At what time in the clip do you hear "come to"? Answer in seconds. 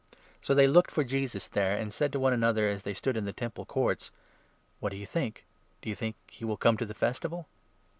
6.57-6.87